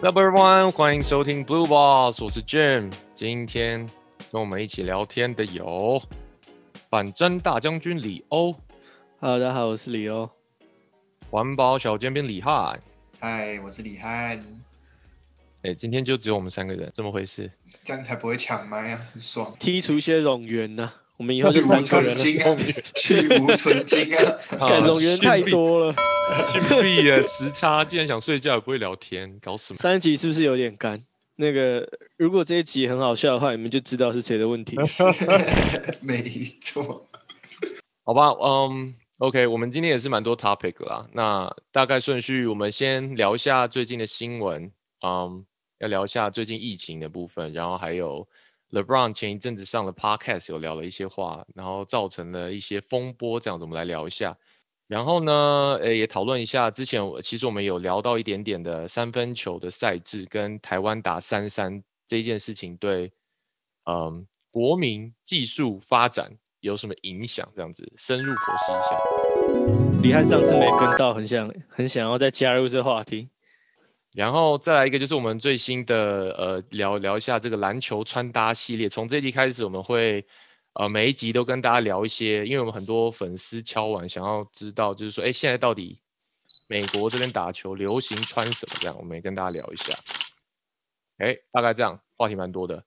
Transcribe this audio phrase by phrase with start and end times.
[0.00, 2.88] Number one，欢迎收听 Blue Boss，我是 Jim。
[3.16, 3.84] 今天
[4.30, 6.00] 跟我们一起聊天的有
[6.88, 8.54] 反侦大将军李欧
[9.18, 10.30] ，Hello，大家好，我是李欧。
[11.28, 12.80] 环保小尖兵李汉。
[13.18, 14.62] 嗨，我是李翰，
[15.62, 17.50] 哎，今天就只有我们三个人，怎么回事？
[17.82, 19.52] 这样才不会抢麦啊，很爽。
[19.58, 22.14] 剔除一些冗员呐、我们以后就去无存三个人了。
[22.14, 22.56] 精啊，
[22.96, 24.38] 去无存精啊！
[24.66, 25.94] 干冗员太多了，
[26.52, 29.78] 逊屁耶， 时差，既然想睡觉也不会聊天，搞什么？
[29.78, 31.04] 上一集是不是有点干？
[31.40, 34.76] 那个，如果这一集很好笑的话，你们就知道是谁的问题。
[36.00, 36.20] 没
[36.60, 37.08] 错，
[38.04, 41.08] 好吧，嗯，OK，我们今天也是蛮多 topic 啦。
[41.12, 44.70] 那大概顺序，我们先聊一下最近的新闻，
[45.06, 45.44] 嗯，
[45.78, 48.26] 要聊一下最近疫情的部分，然后还有
[48.70, 54.36] LeBron 前一阵子上了 podcast 有聊了一些话，然后造成了一些风波，这样子我们来聊一下。
[54.86, 63.12] 然后呢，呃，也讨论一下之前我其实我们有聊到一点点的三分球的赛制跟台湾打三三这件事情对，
[63.84, 67.46] 嗯，国民技术发展有什么影响？
[67.54, 70.00] 这样子深入剖析一下。
[70.02, 73.28] 李翰上次没跟到，很想很想要再加入这话题。
[74.18, 80.26] 然后再来一个就是我们最新的呃聊聊一下这个篮球穿搭系列，从这集开始我们会
[80.72, 86.00] 呃每一集都跟大家聊一些，因为我们很多粉丝敲完想要知道，就是说哎现在到底
[86.66, 89.94] 美国这边打球流行穿什么这样，我们也跟大家聊一下。
[91.18, 92.82] 哎，大概这样，话题蛮多的，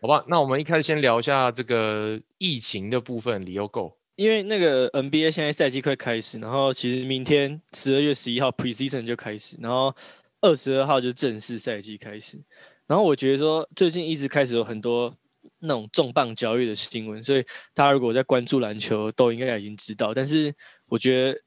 [0.00, 0.24] 好吧？
[0.26, 3.94] 那我们一开始先聊一下这个疫情的部分，理由够。
[4.16, 9.94] 因为那个 NBA 现在赛季快开始，然后其实明天十二月十一号 preseason 就开始，然后
[10.40, 12.38] 二十二号就正式赛季开始。
[12.86, 15.12] 然后我觉得说最近一直开始有很多
[15.60, 20.12] 那种重磅交易的新闻，所以大家如果在关注篮球，都应该已经知道。
[20.12, 20.52] 但是
[20.86, 21.40] 我觉得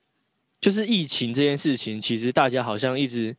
[0.62, 3.36] 就是疫情这件事情，其实大家好像一直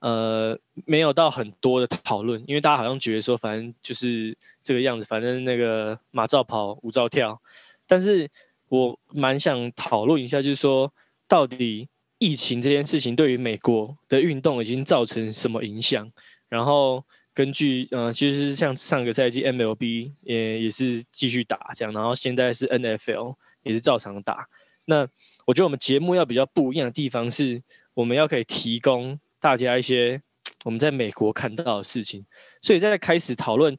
[0.00, 7.40] 呃没有到很多的讨论，因为大家好像觉得说反正就是这个样子，反正那个马照跑，舞照跳，
[7.86, 8.28] 但是。
[8.70, 10.92] 我蛮想讨论一下，就是说，
[11.26, 16.10] 到底疫情这件事情对于美国的运动已经造成什么影响？
[16.48, 24.48] 然后根据呃，其实像上个赛季 MLB 也也是继续打这样，然后现在是 NFL 也是照常打。
[24.86, 25.06] 那
[25.46, 27.62] 我觉得我们节目要比较不一样的地方是，
[27.94, 30.20] 我们要可以提供大家一些
[30.64, 32.24] 我们在美国看到的事情。
[32.62, 33.76] 所以在开始讨论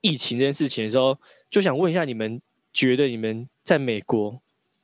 [0.00, 1.18] 疫情这件事情的时候，
[1.50, 2.40] 就想问一下你们。
[2.74, 4.40] 觉得你们在美国，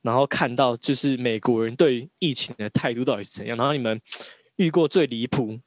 [0.08, 3.54] 然后看到就是美国人对疫情的态度到底是怎样？
[3.58, 4.00] 然后你们
[4.56, 5.58] 遇过最离谱，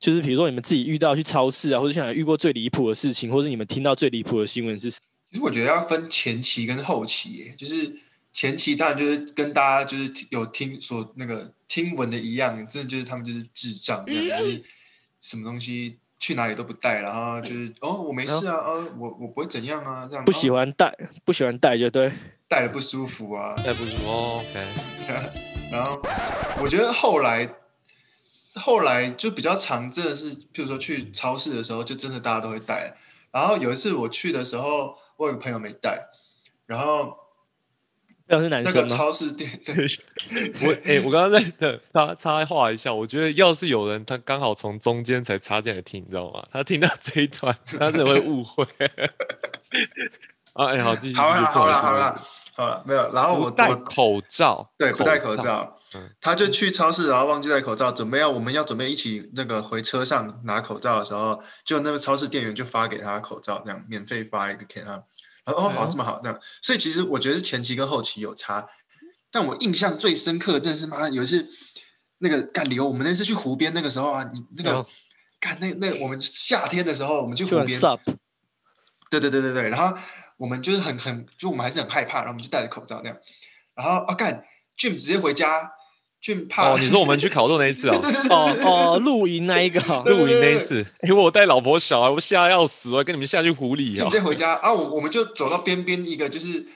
[0.00, 4.90] 就是比如说你们自己遇到去超市啊，或者像遇过最离谱的事情，或者你们听到最离谱的新闻是？
[4.90, 4.98] 其
[5.34, 7.94] 实我觉得要分前期跟后期，就是
[8.32, 14.62] 前期当然就是跟大家就是有听说那个听闻的一样，真的就是他们就是智障，就是
[15.20, 15.98] 什么东西。
[16.22, 22.12] 去哪里都不带，然后就是哦，我没事啊，哦，我我不会怎样啊，这样不喜欢带，不喜欢带就对，
[22.52, 24.66] 带的不舒服啊，戴不舒服，OK。
[25.72, 25.98] 然后
[26.60, 27.48] 我觉得后来
[28.56, 32.94] 后来就比较常，真的是，譬如说去超市的时候，就真的大家都会戴。
[33.30, 36.08] 然后有一次我去的时候，我有个朋友没戴，
[36.66, 37.16] 然后
[38.26, 39.74] 要是男生那个超市店，对
[40.60, 46.46] 我哎、欸，我刚刚在等插插话一下，我觉得要是有人他刚好从中间才插进来听，你知道吗？
[46.52, 48.62] 他听到这一段，他真的会误会。
[50.52, 51.16] 啊， 哎、欸，好，继续。
[51.16, 52.20] 好了，好了，好了，
[52.54, 53.12] 好了，没有。
[53.12, 55.78] 然后我戴口罩，对，不戴口罩。
[55.94, 65.04] 嗯，他就去超市，然后忘记戴口罩，准备要我们要准备一起那个回车上拿口罩的时候，就那个超市店员就发给他口罩，这样免费发一个给他。
[65.44, 66.38] 然后哦，好，这么好，这样。
[66.62, 68.66] 所以其实我觉得是前期跟后期有差，
[69.30, 71.46] 但我印象最深刻的真的是妈有一次
[72.18, 74.86] 那个干流，我们那次去湖边那个时候啊，你那个
[75.40, 77.80] 干那那我们夏天的时候，我们去湖边，
[79.10, 79.94] 对对对对对，然后
[80.42, 83.16] 我们就是很很就我们还是很害怕，然后我们就戴着口罩那样，
[83.76, 84.44] 然后啊干
[84.76, 85.68] Jim 直接回家。
[86.20, 87.94] ，Jim 怕哦，你说我们去烤肉那一次哦，
[88.30, 94.04] 哦哦，露营那一个，露营那一次，因为我带老婆小孩，我吓要死，我跟你们下去湖里啊。
[94.04, 96.66] 直接回家啊，我我们就走到边边一个就是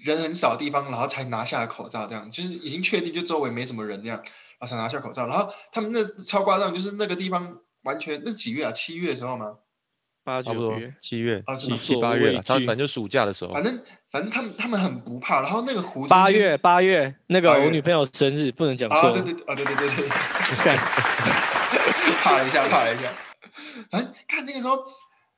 [0.00, 5.26] 人很少的地方，然后才拿下了口罩，这样就是已经确定就周围没什么人这样，然后才拿下口罩。
[5.26, 8.72] 然后他们那超夸张，就是那个地方完全那几月啊？
[8.72, 9.52] 七月的时候吗？
[10.26, 13.54] 八九月、七月啊，七七八月了，反正就暑假的时候。
[13.54, 13.80] 反正
[14.10, 20.76] 反正他们他们很不怕，然后那个湖八月八月那个我女朋友生日不能讲错，啊对对啊对对 对对，
[22.20, 23.12] 怕了一下怕了一下，
[23.88, 24.84] 反正看那个时候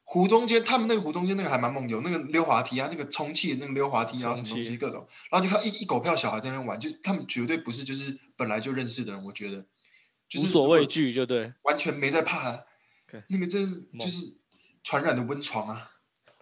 [0.04, 9.66] 湖中间，他们那个湖中间那个还蛮梦游那个溜滑梯啊，那个充气的那个溜滑梯啊，什么东西各种，然后就看一一狗票小孩在那边玩，就他们绝对不是就是本来就认识的人，我觉得
[10.26, 12.64] 就是无所畏惧，就对，完全没在怕。
[13.28, 14.34] 那个真是就是
[14.82, 15.92] 传染的温床啊！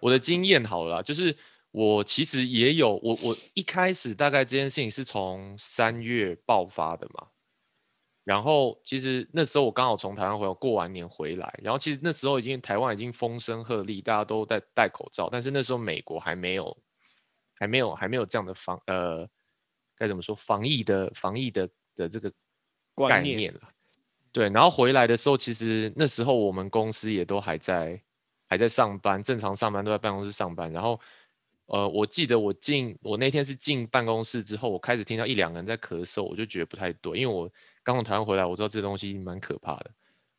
[0.00, 1.36] 我的经验好了，就是
[1.70, 7.28] 我其实也有我我一开始大概这件事情是从三月爆发的嘛，
[8.24, 16.76] 然后其实那时候我刚好从台湾回来，过完年回来，然后其实那时候已经台湾已经风声鹤唳，大家都在戴口罩，但是那时候美国还没有
[17.54, 19.28] 还没有还没有这样的防呃
[19.96, 22.30] 该怎么说防疫的防疫的的这个
[23.08, 23.60] 概念了。
[24.30, 28.02] 对，然后回来的时候，其实那时候我们公司也都还在，
[28.48, 30.72] 还在上班，正常上班都在办公室上班。
[30.72, 31.00] 然后，
[31.66, 37.50] 呃，我记得我进我那天是进办公室之后，我开始听到一两个人在咳嗽，我就觉得不太对，因为我
[37.82, 39.90] 刚从台湾回来，我知道这东西蛮可怕的。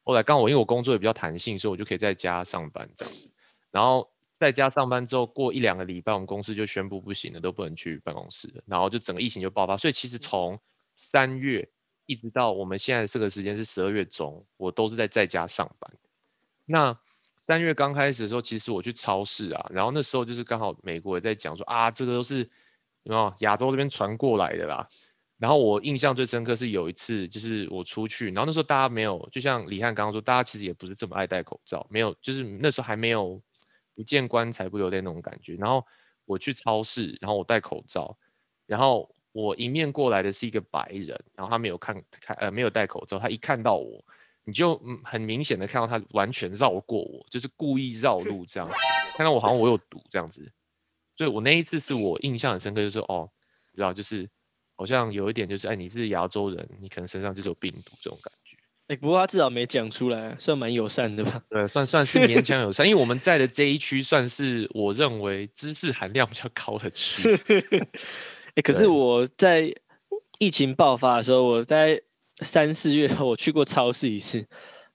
[0.03, 3.29] 后来刚好因为我工作也比较弹性，所以我就可以在家上班这样子。
[3.71, 4.09] 然后
[4.39, 8.63] 在家上班之后，过一两个礼拜，我们公司就宣布不行了，都不能去办公室了。
[8.65, 9.75] 然后就整个疫情就爆发。
[9.75, 10.59] 所以其实从
[10.95, 11.67] 三月。
[12.09, 15.91] 一直到我们现在这个时间是十二月中，我都是在在家上班。
[16.63, 16.97] 那
[17.37, 22.39] 三月刚开始的时候，其实我去超市啊，然后那时候就是刚好美国也在讲说啊，这个都是
[23.03, 24.87] 有没有亚洲这边传过来的啦。
[25.37, 33.41] 然后我印象最深刻是有一次，就是我出去，然后那时候大家没有，就像李汉刚刚说，大家其实也不是这么爱戴口罩，没有，就是那时候还没有
[33.95, 35.55] 不见棺材不流泪那种感觉。
[35.55, 35.85] 然后
[36.25, 38.17] 我去超市，然后我戴口罩，
[38.65, 39.09] 然后。
[39.33, 44.03] 我迎面过来的是一个白人，然后他没有看看呃没有戴口罩，他一看到我，
[44.47, 48.69] 你就很明显的看到他完全绕过我，就是故意绕路这样，
[49.17, 50.49] 看到我好像我有毒这样子，
[51.17, 53.29] 所以我那一次是我印象很深刻，就是哦，
[53.75, 54.25] 知道就是
[54.77, 58.55] 好像有一点就是哎你是亚洲人，你可能身上就是有病毒这种感觉。
[58.87, 61.43] 哎，不过他至少没讲出来，算蛮友善的吧？
[61.49, 67.29] 对，算算是勉强 友善，因为我们在的这一区算是我认为知识含量比较高的区。
[68.55, 69.75] 哎，可是我在
[70.39, 72.01] 疫情爆发的时候，我在
[72.41, 74.45] 三四月后 我去过超市一次，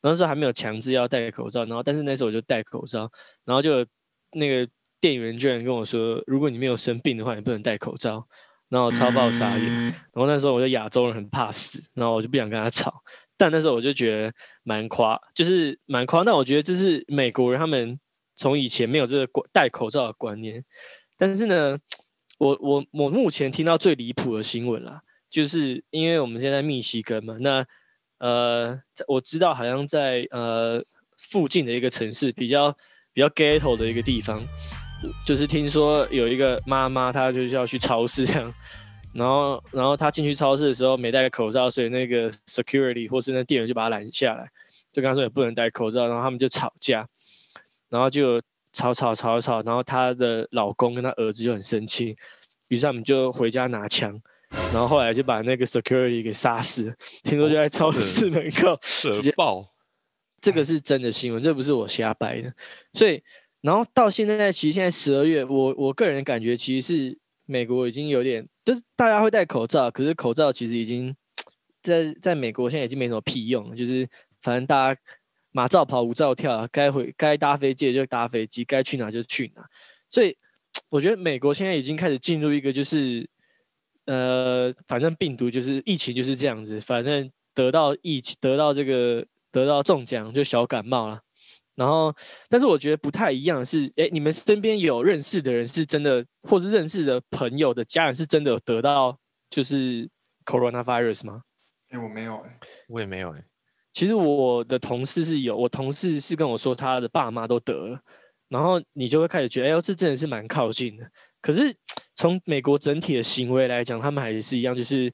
[0.02, 3.10] 那时候还没有强制要戴口罩，然后但是那时候我就戴口罩，
[3.44, 3.84] 然后就
[4.32, 4.68] 那个
[5.00, 8.26] 店员居然跟我说，如果你没有生病的话，你不能戴口罩，
[8.68, 13.02] 然后超爆傻眼，然后那时候我就亚洲人很怕死，然后我就不想跟他吵，
[13.36, 17.98] 但那时候我就觉得蛮夸，就是蛮夸，但我觉得这是美国人他们
[18.34, 20.64] 从以前没有这个戴口罩的观念，
[21.16, 21.78] 但是呢。
[22.38, 25.02] 我我我目前听到最离谱的新闻啦，
[25.32, 27.64] 就是因为我们现在密西根嘛，那
[28.18, 30.84] 呃，我知道好像在呃
[31.16, 32.70] 附近的一个城市，比较
[33.12, 34.40] 比较 ghetto 的一个地方，
[35.26, 38.54] 就是听说有一个妈妈，她就是要去超市这样，
[39.14, 44.46] 然后然后她进去超市的时候没戴口罩，所以那个 security 或是那店员就把她拦下来，
[44.92, 47.08] 就跟她说也不能戴口罩，然后他们就吵架，
[47.88, 48.40] 然后就。
[48.74, 52.16] 吵吵吵吵，然后她的老公跟她儿子就很生气，
[52.70, 54.18] 于是他们就回家拿枪，
[54.72, 56.94] 然后后来就把那个 security 给杀死。
[57.22, 59.72] 听说就在超市门口 直接爆，
[60.40, 62.52] 这个是真的新闻，这不是我瞎掰的。
[62.92, 63.22] 所以，
[63.60, 71.14] 然后到现在，其实现在十二月，我我个人感觉其实是美国已经有点，就是大家会戴口罩，可是口罩其实已经
[71.82, 74.08] 在在美国现在已经没什么屁用，就是
[74.40, 75.00] 反正大家。
[75.54, 79.62] 马照跑，舞照跳，该回该搭飞机就搭飞机，该去哪就去哪。
[80.08, 80.34] 所以
[80.88, 83.28] 我觉得美国现在已经开始进入一个，就是
[84.06, 91.20] 呃，反正病毒就是疫情就是这样子，反正得到疫情得到这个得到中奖就小感冒了。
[91.74, 92.14] 然后，
[92.48, 99.18] 但是我觉得不太一样是，哎，你们身边有认识的人是真的，或是认识的朋友的家人是真的有得到
[99.48, 100.08] 就是
[100.44, 101.42] coronavirus 吗？
[101.88, 103.44] 哎，我没有哎，我也没有哎。
[103.92, 108.00] 其实我的同事是有，我同事是跟我说他的爸妈都得了，
[108.50, 111.10] 然后你就会开始觉得，哎呦，这真的是蛮靠近的。
[111.42, 111.74] 可是
[112.14, 115.12] 从美国整体的行为来讲，他们还是一样，就是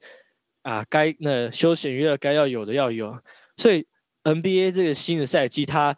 [0.62, 3.18] 啊，该那休闲娱乐该要有的要有。
[3.56, 3.86] 所以
[4.22, 5.96] NBA 这个新的赛季，它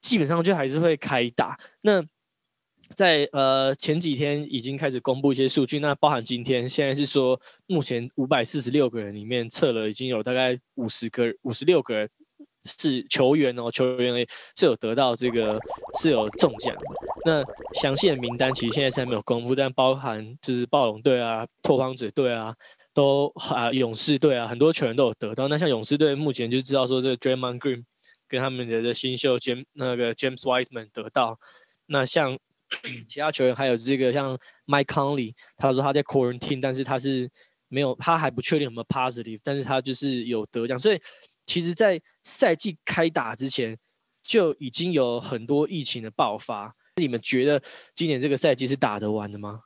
[0.00, 1.58] 基本上就还是会开打。
[1.82, 2.02] 那
[2.94, 12.10] 在呃前几天已经开始公布一些数据，那包含今天现在是说，目前五百四十六个人里面测了已经有大概五十个、五十六个人。
[12.66, 14.26] 是球员哦，球员
[14.58, 15.58] 是有得到这个
[16.00, 16.82] 是有中奖的。
[17.24, 17.42] 那
[17.80, 22.54] 详细的名单其实现在是还没有公布，但包含就是暴龙队啊、拓荒者队啊，
[22.94, 25.48] 都啊勇士队啊，很多球员都有得到。
[25.48, 27.84] 那像勇士队目前就知道说这个 Draymond Green
[28.28, 31.38] 跟他们的新秀 Jam 那个 James Wiseman 得到。
[31.86, 32.38] 那像
[33.08, 37.28] 其他球员还有这个像 Mike Conley，他说他在 quarantine，但是他是
[37.68, 41.00] 没有，他还不确定有没有 positive，但是他就是有得奖，所以。
[41.46, 43.78] 其实，在赛季开打之前，
[44.22, 46.74] 就已经有很多疫情的爆发。
[46.96, 47.62] 你们觉得
[47.94, 49.62] 今年这个赛季是打得完的吗？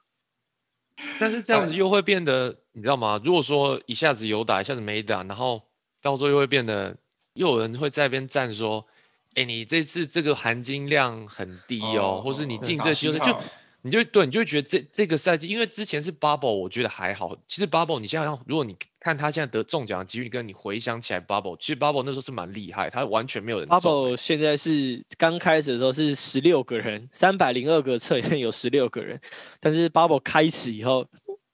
[1.18, 3.20] 但是这样子又会变得，你知道吗？
[3.24, 5.62] 如果说一下子有打，一下子没打，然后
[6.02, 6.96] 到时候又会变得，
[7.32, 8.86] 又有人会在边站说，
[9.34, 13.38] 哎，你这次这个含金量很低哦，或是你进这季后赛就。
[13.82, 17.34] 你就对，你就觉得这这个赛季，因为之前是 bubble，我觉得还好。
[17.46, 23.66] 其实 bubble，你现在如果你看他现在得中奖的几率，跟你回想起来 bubble，其实 bubble 那时候是蛮厉害，他完全没有人。
[23.66, 29.20] bubble 现在是刚开始的时候是十六个人，三百零二个测验有十六个人，
[29.58, 31.04] 但是 bubble 开始以后，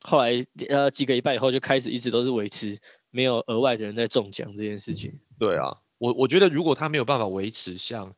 [0.00, 2.76] 后来呃几个礼拜以后就开始一直都是维持
[3.10, 5.14] 没有额外的人在中奖这件事情。
[5.38, 8.12] 对啊，我我觉得如果他没有办法维持像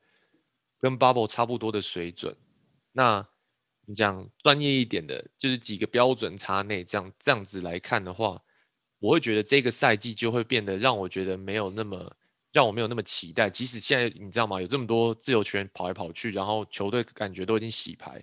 [0.80, 2.34] 跟 bubble 差不多的水准，
[2.92, 3.26] 那。
[3.90, 8.38] 你讲专业一点的，就是几个标准差内，这样这样子来看的话，
[8.98, 12.12] 我会觉得这个赛季就会变得让我觉得没有那么
[12.52, 13.48] 让我没有那么期待。
[13.48, 18.20] 即使现在你知道吗，有这么多自由球员跑来跑去，然后球队感觉都已经洗牌，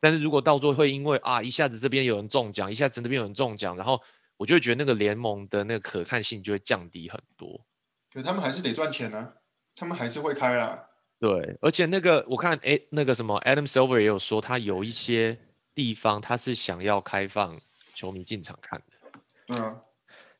[0.00, 4.00] 但是如果到时候会因为啊一下子这边有人中奖，一下子那边有人中奖，然后
[4.36, 7.64] 我就会觉得那个联盟的那个可看性就会降低很多。
[8.12, 9.32] 可他们还是得赚钱呢，
[9.74, 10.90] 他们还是会开啦。
[11.18, 15.38] 对，而且那个我看，哎，那个什么，Adam Silver 也有说，他有一些
[15.74, 17.58] 地方他是想要开放
[17.94, 19.56] 球迷进场看的。
[19.56, 19.80] 嗯，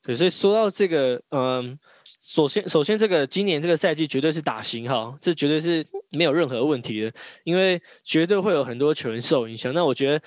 [0.04, 1.78] 对，所以说到这个，嗯，
[2.20, 7.12] 首先，首先这个今年这个赛季绝对是打型号，这绝对是没有任何问题的，
[7.44, 9.72] 因为绝对会有很多球员受影响。
[9.72, 10.22] 那我觉得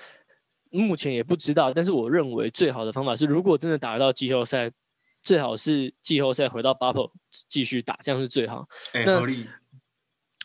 [0.71, 4.71] 目前也不知道，但是我认为最好的方法是，如果真的打到季后赛，
[5.21, 7.11] 最好是季后赛回到 Bubble
[7.47, 8.67] 继续打，这样是最好。
[8.93, 9.45] 哎，合理。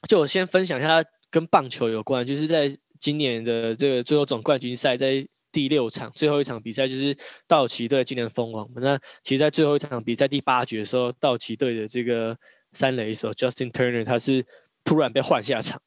[0.08, 7.16] 就我先分享一下跟棒球有关，就是在今年的这个最后总冠军赛，在第六场最后一场比赛，就是
[7.46, 8.66] 道奇队今年封王。
[8.76, 12.36] 那其实，在最后一场比赛第八局的时候，道奇队的这个
[12.72, 14.44] 三垒手 Justin Turner 他是
[14.82, 15.80] 突然被换下场。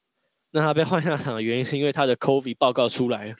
[0.51, 3.35] 那他被换下场的原因是因为他的 COVID 报告出来了，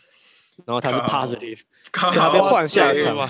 [0.65, 1.59] 然后他是 positive，
[1.93, 3.29] 他被换下场，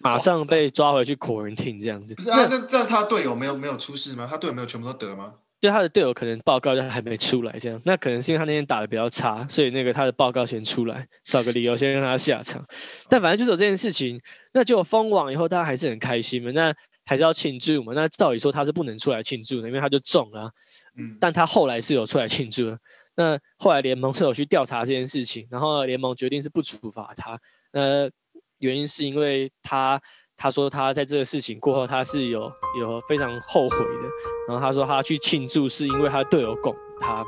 [0.00, 2.14] 马上被抓回去 quarantine 这样子。
[2.14, 4.28] 不是啊，那这样他队友没有没有出事吗？
[4.30, 5.34] 他队友没有全部都得吗？
[5.60, 12.62] 就他的队友可能报告就还没出来，这样那可能是因为他那天打的比较差，所以那个他的报告先出来，找个理由先让他下场。
[13.08, 14.20] 但反正就是有这件事情，
[14.52, 16.74] 那就封网以后，大家还是很开心嘛，那
[17.06, 17.94] 还是要庆祝嘛。
[17.94, 20.50] 那照理说他是不能出来庆祝的，因为他就中了。
[20.98, 22.76] 嗯，但他后来是有出来庆祝。
[23.16, 27.40] 那后来联盟是有去调查这件事情，然后联盟决定是不处罚他。
[27.72, 28.10] 那
[28.58, 29.98] 原因是因为他。
[30.44, 34.02] 他说他在这个事情过后，他是有有非常后悔的。
[34.46, 37.24] 然后他说他去庆祝是因为他队友拱他，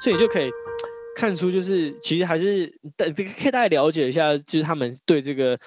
[0.00, 0.50] 所以你就可以
[1.14, 3.06] 看出，就是其实还是可
[3.48, 5.58] 以大概了解一下，就是他们对这个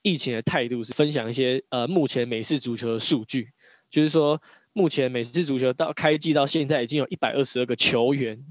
[0.00, 3.50] 疫情的态度是分享一些呃目前美式足球的数据，
[3.90, 4.40] 就是说
[4.72, 8.42] 目前美式足球到开季到现在已经有一百二十二个球员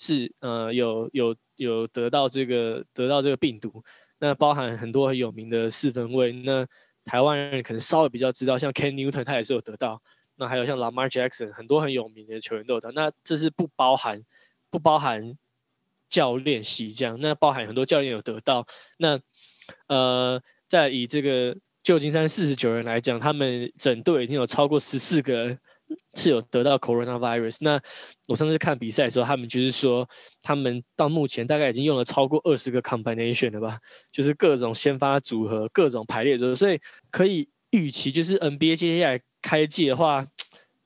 [0.00, 3.84] 是呃有有有得到这个得到这个病毒，
[4.18, 6.66] 那包含很多很有名的四分卫那。
[7.06, 10.02] 台湾人可能稍微比较知道，像 Ken Newton 他也是有得到，
[10.34, 14.22] 那还有像 Lamar Jackson 很多很有名的球员都有得，那这是不包含
[14.68, 15.38] 不包含
[16.10, 18.66] 教练席这样，那包含很多教练有得到，
[18.98, 19.18] 那
[19.86, 25.56] 呃，在以这个旧金山四十九人来讲，他们整队已经有超过十四个。
[26.14, 27.58] 是有得到 coronavirus。
[27.60, 27.80] 那
[28.28, 30.08] 我上次看比赛的时候，他们就是说，
[30.42, 33.78] 他们到目前大概已经用了超过二十个 combination 了吧，
[34.12, 40.26] 就是各种先发组合、各种排列组合，所以可以预期，就是 NBA 接下来开季的话，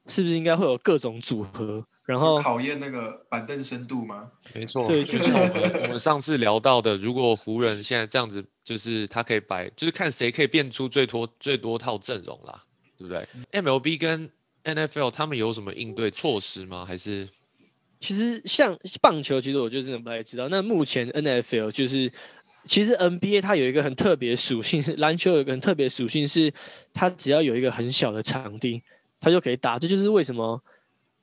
[0.07, 1.87] 是不是应该会有各种组合？
[2.07, 4.33] 然后考验那个板凳深度吗？
[4.53, 12.65] 没错，对， 就是我们我们上次聊到的，如果湖人现在这样子，就是他可以摆，就是看谁可以变出最多最多套阵容啦，
[12.99, 14.29] 对不对？MLB 跟
[14.63, 16.85] N F L 他们有什么应对措施吗？
[16.85, 17.29] 还是
[17.99, 20.49] 其实像棒球，其实我就真的不太知道。
[20.49, 22.11] 那目前 N F L 就是，
[22.65, 26.53] 其实 N B A 它有一个很特别属性，是篮球有一个很特别属性，是
[26.93, 28.83] 它只要有一个很小的场地，
[29.21, 29.79] 它就可以打。
[29.79, 30.63] 这就是为什么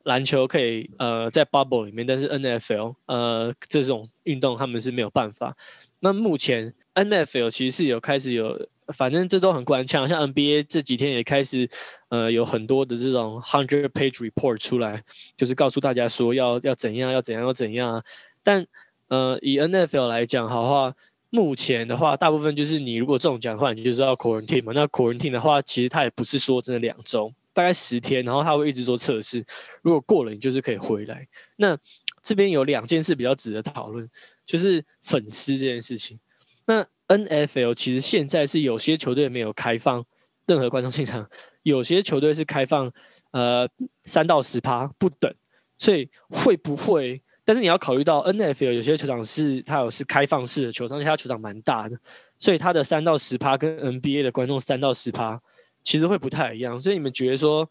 [0.03, 5.56] 篮球可以呃在 bubble 里面，但是 N F L 呃这种运动他们是没有办法。
[6.00, 8.67] 那目前 N F L 其实是有开始有。
[8.94, 11.70] 反正这都很官腔，像 NBA 这几天也开始，
[12.10, 15.03] 呃，有很多的这种 hundred page report 出来，
[15.36, 18.03] 就是告诉大家说要要怎样，要怎样，要怎样。
[18.44, 18.65] 但
[19.10, 20.96] 呃，以 NFL 来讲，好话，
[21.29, 24.72] 目前的话，大部分就是你如果中奖的话，你就是要 quarantine 嘛。
[24.74, 29.46] 那 quarantine 的话，其实它也不是说真的两周，大概十天，然后他会一直做测试，
[29.82, 31.27] 如果过了，你就是可以回来。
[31.58, 31.77] 那
[32.22, 34.10] 这边有两件事比较值得讨论，
[34.46, 36.20] 就是粉丝这件事情。
[36.65, 40.04] 那 N F L 其实现在是有些球队没有开放
[40.46, 41.30] 任何观众进场，
[41.64, 42.92] 有些球队是开放
[43.32, 43.68] 呃
[44.04, 45.34] 三到十趴不等，
[45.78, 47.22] 所以会不会？
[47.44, 51.98] 但是你要考虑到 N F L 有些球场是它有是开放式的球场，而且它球场蛮大的，
[52.38, 55.42] 所以它的三到十趴跟 N B A 的观众三到十趴
[55.82, 56.78] 其实会不太一样。
[56.78, 57.70] 所以你们觉得说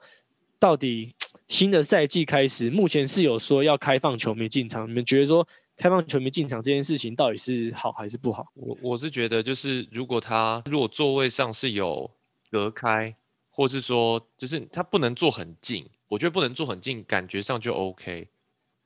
[0.59, 1.15] 到底
[1.47, 8.47] 新的赛季开始，目前是有说要开放球迷进场，你们觉得说开放球迷进场这件事情到底是好还是不好？
[8.55, 12.11] 我我是觉得，就是如果他如果座位上是有
[12.51, 13.15] 隔开，
[13.51, 18.29] 或是说就是他不能坐很近，我觉得不能坐很近，感觉上就 OK。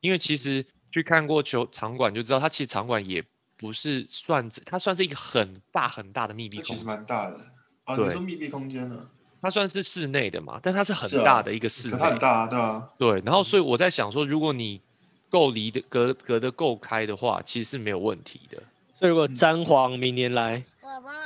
[0.01, 3.23] 因为其实去看过球场馆就知道，它其实场馆也
[3.57, 7.37] 不是算它算是一个很大很大的密闭空间，其实蛮大的
[7.85, 7.97] 啊。
[7.97, 9.09] 你说密闭空间呢？
[9.43, 12.91] 它算是室内的嘛，但它是很大的一个室内，可它很大啊，对啊。
[12.99, 14.81] 对，然后所以我在想说，如果你
[15.31, 18.63] 够离的隔隔得够开的话，其实是没有问题的。
[18.95, 20.63] 所以如果詹皇明年来，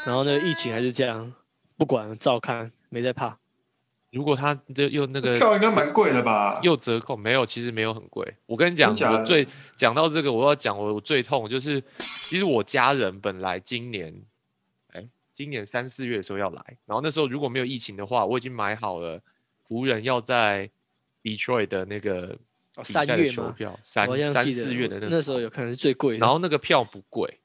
[0.06, 1.32] 然后那个疫情还是这样，
[1.76, 3.36] 不管照看，没在怕。
[4.10, 6.60] 如果他的又那个票应该蛮贵的吧？
[6.62, 8.24] 又折扣，没有，其实没有很贵。
[8.46, 9.44] 我跟你讲，我最
[9.74, 14.14] 讲到这个，我要讲我我最痛就是，其实我家人本来今年，
[14.92, 19.20] 哎，今年三四月的时候要来，然后那时候如果没有疫情的话，我已经买好了
[19.64, 20.70] 湖人要在
[21.24, 22.38] Detroit 的那个
[22.76, 23.32] 哦三月吗？
[23.32, 27.40] 球票，三三四月的那时候，时候有看是最贵的，然后那个票不贵，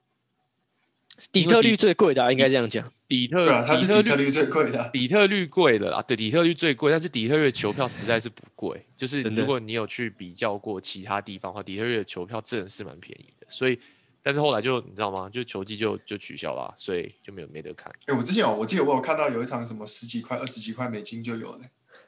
[1.31, 2.91] 底特律最贵的、啊，应该这样讲。
[3.07, 4.89] 底特它是底特律律最贵的。
[4.93, 8.85] 底特律贵的啦，对，底特律最贵，但是底特律的球票实在是不贵。
[8.95, 13.47] 就是如果你有去比较过其他地方的话，底特律的球票真的是蛮便宜的。
[13.49, 13.79] 所以，
[14.21, 15.27] 但是后来就你知道吗？
[15.27, 17.91] 就球季就就取消了啊，所以就没有没得看。
[18.05, 21.61] 哎，我之前有，我记得我有看到有一场什么十几块、二十几块美金就有了。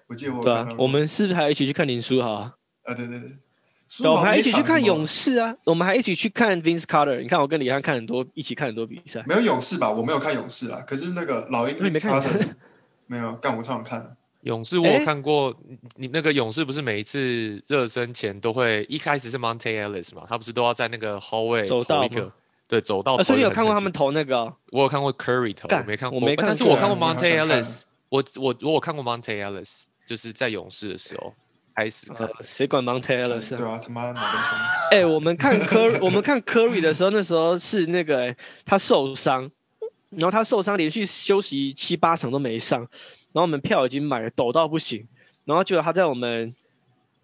[0.05, 2.51] 我记得我有对看到，过啊我们是不是还一起去看林书豪
[2.83, 2.91] 啊？
[2.91, 3.37] 啊，对对对，
[4.09, 7.21] 我们还一起去看勇士，啊，我们还一起去看 Vince Carter。
[7.21, 9.23] 你看，我跟李翰看很多，一起看很多比赛。
[9.27, 9.91] 没有勇士吧？
[9.91, 12.55] 我没有看勇士啊，可是那个老鹰你没看的
[13.07, 14.15] 没有，干我超想看的。
[14.41, 22.33] 勇士我有看过，你你那个勇士不是每一次热身前都会一开始是 Monte Ellis 嘛，他不是都要在那个 hallway 走道吗投一个，
[22.67, 23.25] 对，走道投一啊，个很。
[23.25, 31.35] 所以你有看过他们投那个哦、我有看过 Curry 投，没看过，我没看但是我看过 Monte Ellis，我我我有看过 Monte Ellis，就是在勇士的时候
[31.75, 33.57] 开始看呃，谁管 Monte Ellis 啊？
[33.57, 34.51] 对啊，他妈哪根葱？
[34.91, 39.49] 哎、我们看 Curry， 我们看 Curry 的时候，那时候是那个、欸他受伤，
[40.09, 45.07] 然后他受伤连续休息七八场都没上，然后我们票已经买了，抖到不行，
[45.45, 46.53] 然后结果他在我们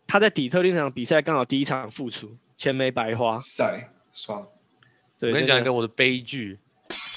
[0.08, 3.38] 他在底特律那场比赛刚好第一场复出，钱没白花。
[3.40, 4.48] 晒爽，
[5.20, 6.58] 对，我跟你讲一个我的悲剧，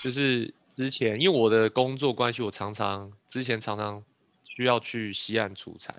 [0.02, 4.02] 就是之前因为我的工作关系，我常常之前常常
[4.44, 5.94] 需要去西岸出差，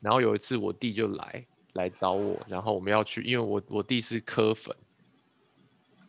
[0.00, 4.74] 然后有一次我弟就来来找我，然后我们要去，因为我我弟是科粉，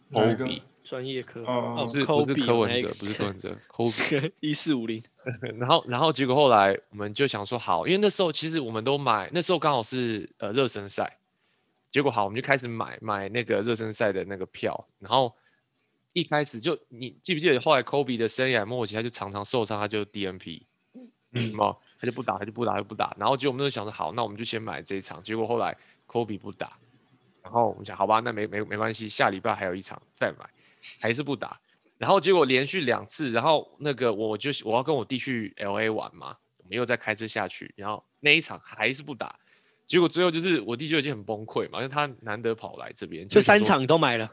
[0.10, 4.32] 哪一个 Kobe 专业科哦不是不是柯文哲，不是柯文哲，Kobe。
[4.41, 5.04] 一四五零，
[5.60, 11.19] 然后，然后结果后来我们就想说好，因为那时候其实我们都买，那时候刚好是呃热身赛，
[11.91, 15.36] 结果好，我们就开始买买那个热身赛的那个票，然后
[16.13, 20.63] 一开始就你记不记得后来 Kobe 的生涯末期，他就常常受伤，他就 DNP，
[21.34, 21.54] 嗯。
[21.54, 25.75] 嘛，他就不打，他就不打，他就不打，然后结果我们就想说好，那我们就先买这一场，结果后来
[26.07, 26.79] Kobe 不打，
[27.43, 30.49] 然后我们想好吧，那没没没关系，下礼拜还有一场再买，
[31.01, 31.59] 还是不打。
[31.97, 39.38] 然后结果连续两次，然后那个我就我要跟我弟去 L A 玩嘛，我们又再开车下去，然后那一场还是不打，
[39.85, 44.31] 结果最后就是我弟就已经很崩溃嘛，因为他难得跑来这边，就三场都买了。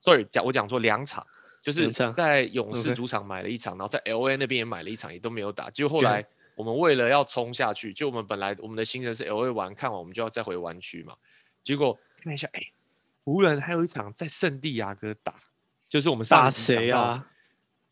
[0.00, 1.26] ，sorry 讲我讲错两场，
[1.62, 6.22] 就是在勇士主场买了一场，然后在 L A 那边也买了一场，也都没有打，结果后来
[6.58, 11.14] 我们为了要冲下去，就我们本来我们的行程是 L A 玩，看完我们就要再回湾区嘛，
[11.62, 12.60] 结果看一下，哎，
[13.22, 15.36] 湖人还有一场在圣地亚哥打，
[15.88, 17.24] 就是我们上打谁啊？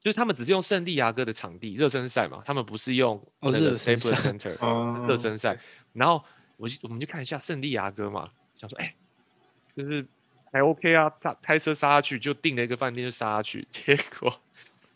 [0.00, 5.04] 就是他们只是用圣地亚哥的场地热身赛嘛，他们不是用哦那个热身 Staples Center 哦。
[5.06, 5.56] 热身赛。
[5.92, 6.24] 然后
[6.56, 8.92] 我就我们就看一下圣地亚哥嘛，想说哎，
[9.76, 10.04] 就是
[10.52, 14.32] 还 OK 啊，他开车杀下去就订了一个饭店就杀下去，结果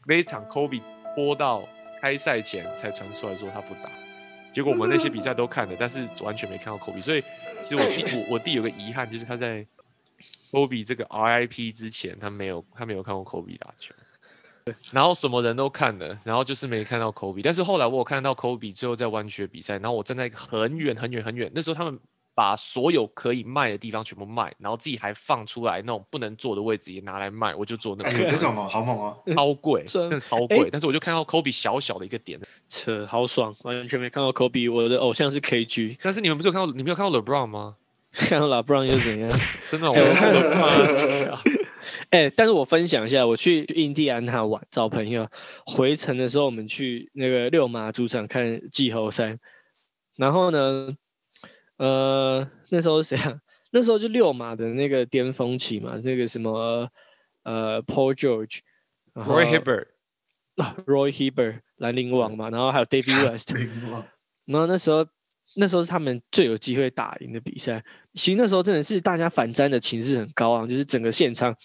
[0.07, 0.83] 那一场 Kobe
[1.15, 1.69] 播到
[2.01, 3.91] 开赛前才传出来说他不打，
[4.53, 7.23] 结果我们那些比赛都看了，但是完全没看到 Kobe，所以
[7.63, 9.67] 其实我弟我我弟有个遗憾就是他在
[10.51, 13.95] Kobe 这个 RIP 之前，他没有他没有看过 Kobe 打球。
[14.63, 17.41] 对然后什么人都看了，然后就是没看到 Kobe。
[17.43, 21.99] 但是后来我有看到 Kobe 最后在湾区的比赛，然后我站在很远很远很远，那时候他们
[22.41, 29.15] 把所有可以卖的地方全部卖，然后自己还放出来那种不能坐的位置也拿来卖，我就坐那哎，个有这种哦，好猛哦！
[29.35, 30.71] 超贵，真的超哎贵。
[30.73, 34.73] 但是我就看到 Kobe 小小的一个点，扯，好爽，完全没看到 Kobe。
[34.73, 37.77] 我的偶像是 KG，但是你们不是有看到你没有看到 LeBron 吗？
[38.11, 39.41] 看到 LeBron 又怎样？
[39.71, 41.59] 真的， 我看到 LeBron
[42.09, 45.29] 哎、但是我分享一下，我去印第安纳玩找朋友，
[45.67, 49.37] 回程的时候我们去那个六马主场看季后赛，
[50.17, 50.89] 然后呢，
[51.81, 53.41] 呃，那时候是谁啊？
[53.73, 56.87] 那时候就六马的那个巅峰期嘛，那个什么
[57.45, 58.59] 呃 Paul George、
[59.15, 63.55] Roy Hibbert，Roy Hibbert 兰陵王嘛，然后还有 David West，
[64.45, 65.07] 然后那时候
[65.57, 67.83] 那时候是他们最有机会打赢的比赛。
[68.13, 71.57] 其实那时候真的是大家反战的情势很高昂，就是整个现场，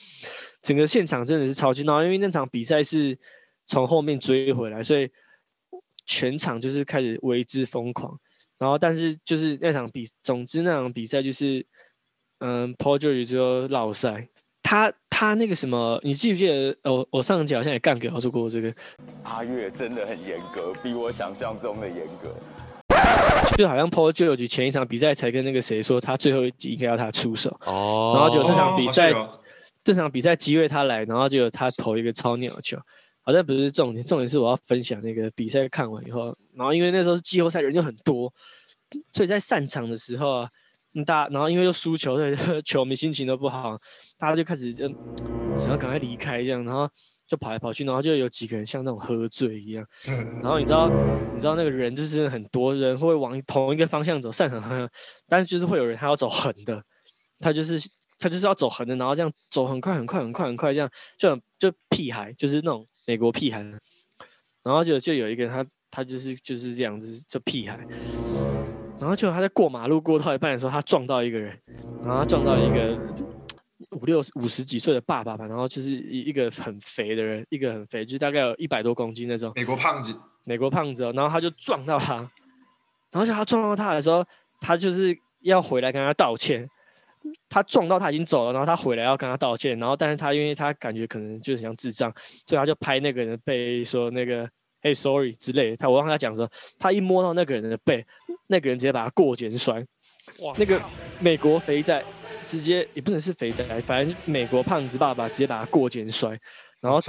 [0.64, 2.02] 整个现场真的是超级闹。
[2.02, 3.18] 因为那场比赛是
[3.66, 5.12] 从后面追回来，所以
[6.06, 8.18] 全场就是开始为之疯狂。
[8.58, 11.66] 然后，但是就是那场比，总之那场比赛就是，
[12.40, 14.28] 嗯，Paul George 最后落赛。
[14.64, 16.76] 他他那个什么，你记不记得？
[16.84, 18.74] 我我上集好像也干给他说过这个。
[19.24, 22.36] 阿月真的很严格，比我想象中的严格。
[23.58, 27.56] 就好像 Paul George 前一场比赛才跟那个谁说，他最后一集应该要他出手。
[27.66, 28.14] 哦。
[28.16, 29.14] 然后就这场比赛，
[29.84, 32.76] 这场比赛机会他来，然后就他投一个超鸟球。
[33.26, 38.32] 好像不是重点，重点是我要分享那个比赛看完以后，然后因为那时候是季后赛人就很多，
[39.14, 40.50] 所以在散场的时候啊，
[41.08, 43.76] 大然后因为又输球，所以 球迷心情都不好，
[44.20, 44.88] 大家就开始就
[45.56, 46.88] 想要赶快离开这样，然后
[47.28, 49.84] 就跑来跑去，然后就有几个人像那种喝醉一样，
[50.44, 50.88] 然后你知道
[51.34, 54.88] 你知道那个人就是很多人会往同一个方向走，散场方向，
[55.28, 56.84] 但是就是会有人他要走横的，
[57.40, 57.80] 他就是
[58.20, 62.88] 他就是要走横的，然后这样走很快很快很快很快这样，就很就屁孩就是那种。
[63.08, 63.62] 美国屁孩，
[64.64, 67.80] 然后就就有一个人，他他就是就是这样子，就屁孩，
[69.00, 71.58] 然后就他在过马路过到一半的时候，他撞到一个人，
[72.02, 72.98] 然后他撞到一个
[73.92, 79.52] 五六五十几岁的爸爸吧，然后就是一一个很肥的人，一个很肥，就大概有一百多公斤那种。
[79.56, 80.16] 美国胖子，
[80.46, 82.16] 美国胖子哦，然后他就撞到他，
[83.12, 84.26] 然后就他撞到他的时候，
[84.60, 86.68] 他就是要回来跟他道歉。
[87.50, 92.12] 他撞到他已经走了，然后他回来要跟他道歉，然后但是他因为他感觉可能就是像智障，
[92.48, 94.50] 所以他就拍那个人的背说那个
[94.82, 95.76] 哎 sorry 之类。
[95.76, 98.06] 他我让他讲说，他一摸到那个人的背，
[98.48, 99.80] 那个人直接把他过肩摔。
[100.40, 100.54] 哇！
[100.58, 100.82] 那个
[101.20, 102.04] 美国肥仔
[102.46, 106.40] 直接也不能是肥仔，反正美国胖子爸爸直接把他过肩摔，
[106.82, 107.00] 然后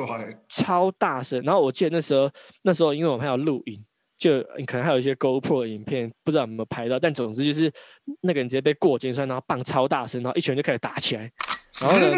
[0.48, 1.40] 超大声。
[1.42, 2.30] 然后我记得那时候
[2.62, 3.82] 那时候因为我们还有录影。
[4.18, 7.70] 就可能还有一些 GoPro 的影片，不知道有没有拍到，但总之就是
[8.22, 11.30] 那个人直接被过肩摔，然后棒超大声，然后一拳就开始打起来，
[11.80, 12.10] 然后呢，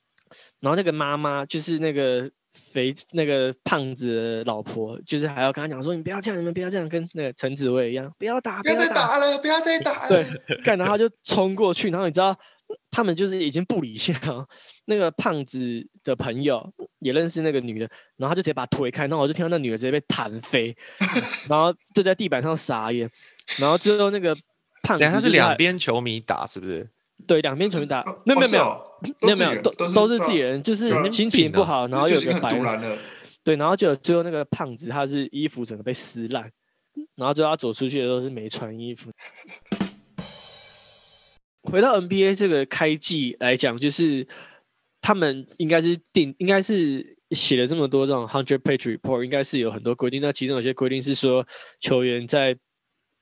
[0.60, 2.30] 然后那个妈妈就是那个
[2.72, 12.36] 肥那个胖子的老婆，就是还要跟他讲说，你不要这样，你们不要这样，跟那个陈子薇一样，不要打，不要再打了，不要再打了，对，干，然后就冲过去，然后你知道。
[12.90, 14.46] 他们就是已经不理性了。
[14.86, 20.76] 那个胖子的朋友也认识那个女的，然后他就直接把推开，然后我就听到那女的直接被弹飞，
[21.48, 23.10] 然后就在地板上傻眼。
[23.58, 24.36] 然后最后那个
[24.82, 26.88] 胖子，他是两边球迷打是不是？
[27.26, 28.82] 对，两边球迷打，没有没有没有
[29.20, 32.98] 没有没有都都是自己人，就是心情不好，然后有个白人，
[33.42, 36.50] 对，然后就最后那个胖子他是衣服整个被撕烂，
[37.14, 39.10] 然后最后他走出去的时候是没穿衣服。
[41.66, 44.26] 回到 NBA 这个开季来讲，就是
[45.00, 50.22] 他们应该是定，应该是写了这么多这种 hundred page report，应该是有很多规定。
[50.22, 51.46] 那其中有些规定是说，
[51.80, 52.56] 球员在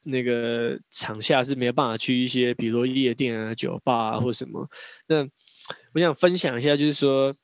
[0.04, 4.68] 那个场下是没有办法去一些，比如说夜店啊、酒吧啊或什么。
[5.08, 5.26] 那
[5.94, 7.34] 我想分享一下，就是说，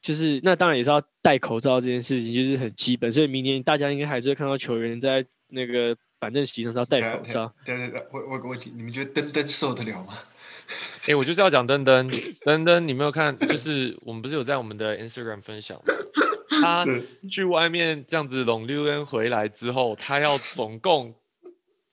[0.00, 3.10] 就是那当然也是要戴口罩这件事情，就是很基本。
[3.10, 7.52] 所以明年大家应该还是会看到球员在那个板凳席上是要戴口罩。
[7.64, 10.14] 对对对，我我有个问题，你们觉得登登受得了吗？
[11.06, 13.36] 哎，我就是要讲登登登登，你没有看？
[13.36, 15.94] 就是我们不是有在我们的 Instagram 分享吗？
[16.62, 16.86] 他
[17.30, 21.14] 去外面这样子拢溜溜回来之后，他要总共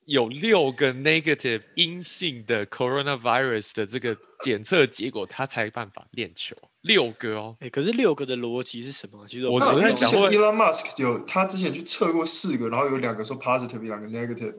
[0.05, 6.55] 有六个 negative 阴性的 coronavirus 的这个检测结果，他才办法练球。
[6.81, 9.27] 六个哦，哎，可是六个的逻辑是什么？
[9.27, 14.55] 其实我昨天讲过 Elon Musk 有他之前去测过四个，然后有两个说 positive，两个 negative，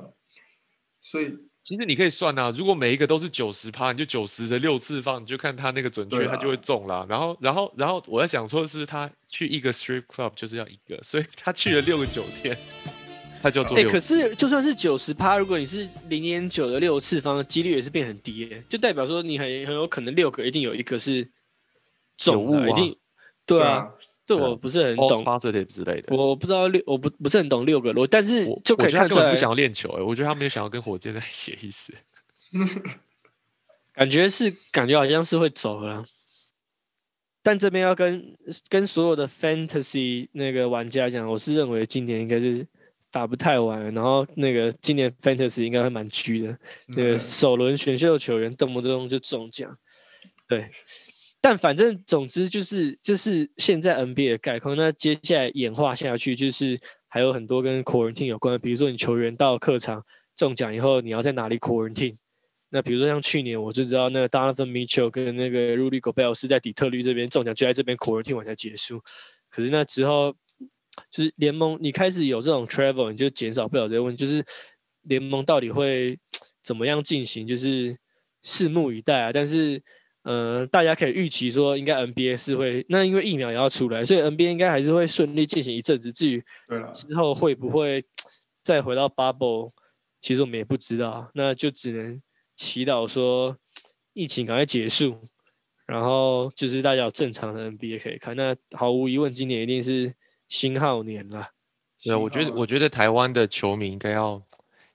[1.01, 1.39] 所以。
[1.65, 7.07] 其实你可以算啊，如果每一个都是九十趴，你就九十的六次方，你就看他那个准确，他就会中了。
[7.09, 12.59] 然后，然后，然后我在想说的是，他去一个 strip club 就是要一个，所以他去了六个酒店，
[13.41, 13.77] 他就做。
[13.77, 21.31] 哎，可是就算是九十趴，如果你是零点九的六次方，几率也是变很低，就代表说你很很有可能六个一定有一个是
[22.17, 22.97] 中的，一定
[23.47, 23.89] 对啊。
[24.25, 31.93] 这我不是很懂，positive 之类的，我不知道六，我不不是很懂六个罗，但是就可以看出来不想要练球哎，我觉得他没有想要跟火箭在写意思，
[33.93, 36.05] 感觉是感觉好像是会走了，
[37.43, 38.37] 但这边要跟
[38.69, 42.65] 跟所有的 fantasy 那个玩家讲，我是认为今年应该是
[43.11, 46.57] 打不太完，然后那个今年 fantasy 应该会蛮虚的，
[46.97, 49.77] 那个首轮选秀球员动不动就中奖，
[50.49, 50.71] 对。
[51.43, 54.77] 但反正总之就是，就是现在 NBA 的概况。
[54.77, 56.79] 那接下来演化下去，就是
[57.09, 60.05] 还有很多跟 quarantine 有关的，比如说你球员到客场
[60.37, 62.15] 中奖以后，你要在哪里 quarantine？
[62.71, 69.03] 那比如说像去年我就知道，那个 Donovan Mitchell 跟那个 Rudy Gobert 是在底特律这边中奖，就在这边 quarantine 完才结束。
[69.51, 70.33] 可是那之后，
[71.11, 74.25] 就是联盟你开始有这种 travel，你就减少不了这个问题。
[74.25, 74.43] 就是
[75.03, 76.17] 联盟到底会
[76.63, 77.99] 怎么样进行，就是
[78.45, 79.33] 拭目以待啊。
[79.33, 79.83] 但是，
[80.23, 86.13] 呃，大家可以预期说，应该 NBA 是会，那因为疫苗也要出来，所以 NBA 应该还是会顺利进行一阵子。
[86.13, 86.45] 至于，
[86.95, 88.05] 之后会不会
[88.63, 89.71] 再回到 bubble，
[90.21, 92.23] 其实我们也不知道，那就只能
[92.57, 93.57] 祈祷说
[94.13, 95.21] 疫情赶快结束，
[95.87, 98.37] 然后就是大家有正常的 NBA 可以看。
[98.37, 100.15] 那毫无疑问，今年一定是
[100.49, 101.49] 新号年了。
[102.05, 104.41] 对啊，我觉得我觉得台湾的球迷应该要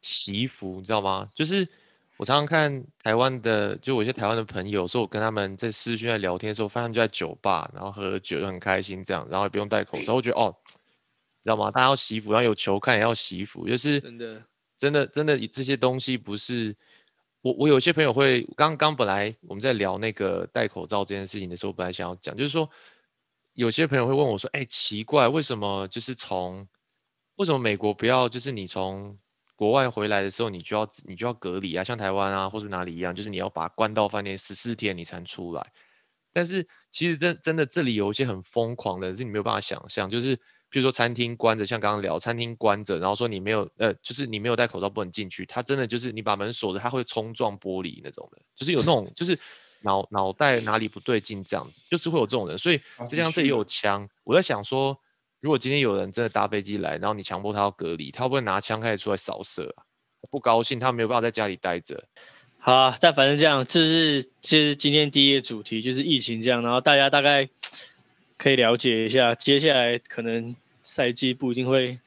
[0.01, 1.29] 惜福，你知道吗？
[1.35, 1.67] 就是
[2.17, 10.15] 我常常看台湾的，就我一些台湾的朋友，说我跟他们在私讯在聊天的时候，发现他们就在酒吧，然后喝酒，很开心这样，然后也不用戴口罩。
[10.15, 11.69] 我觉得哦，你知道吗？
[11.69, 14.43] 大家要洗衣服，然后有球看也要洗衣服，就是真的，
[14.79, 16.75] 真的真的这些东西不是
[17.41, 22.67] 我我有些朋友会刚刚本来我们在聊那个戴口罩这件事情的时候，本来想要讲，就是说
[23.53, 26.67] 有些朋友会问我说，哎，奇怪，为什么就是从
[27.35, 29.15] 为什么美国不要就是你从
[29.57, 35.71] 国外回来的时候，你就要你就要隔离啊，像台湾啊或者哪里一样，就是你要把它关到饭店十四天你才能出来。
[36.31, 40.35] 但是其实真真的这里有一些很疯狂的，是你没有办法想象，就是
[40.69, 49.39] 比如说餐厅关着，像刚刚聊餐厅关着，然后说你没有呃，就是你没有戴口罩不能进去，它真的就是你把门锁着，它会冲撞玻璃那种的，就是有那种就是
[49.81, 54.95] 脑脑袋哪里不对劲这样，就是会有这种人，所以好就像这也有枪，我在想说。
[55.39, 59.83] 如果今天有人真的搭飞机来，然后你强迫他要隔离，他会不会拿枪开始出来扫射啊？
[60.29, 62.03] 不高兴，他没有办法在家里待着。
[62.59, 67.47] 好啊，但反正这样，这是这是今天第一个主题，就是疫情这样，然后大家大概
[68.37, 71.97] 可以了解一下，接下来可能赛季不一定会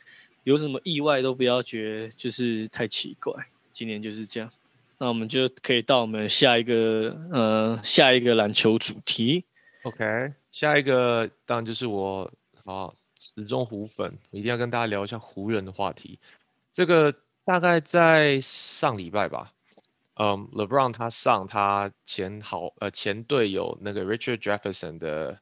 [0.45, 3.33] 有什么意外，都不要觉得就是太奇怪。
[3.73, 4.51] 今年就是这样，
[4.99, 9.45] 那我们就可以到我们下一个呃下一个篮球主题。
[9.85, 12.31] OK，下一个当然就是我
[12.65, 16.19] 啊始终湖粉，一定要跟大家聊一下湖人的话题。
[16.73, 19.53] 这个大概在上礼拜吧，
[20.15, 25.39] 嗯，LeBron 他上他前好呃前队友那个 Richard Jefferson 的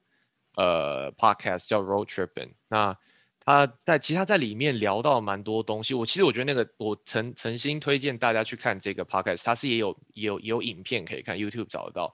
[0.57, 2.97] 呃 podcast 叫 Road Tripping，那
[3.41, 5.95] 他在其实他在里面聊到蛮多东西。
[5.95, 12.13] 我其实我觉得那个我诚诚心推荐大家去看这个 podcast，它是也有也有也有影片可以看，YouTube 找得到。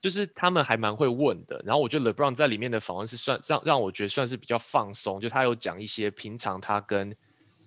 [0.00, 7.14] 就是他们还蛮会问的，然后我觉得 LeBron 在里面的访问是算让让我觉得算是比较放松，就他有讲一些平常他跟